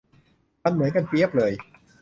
[0.63, 1.51] มันเหมือนกันเปี๊ยบเลย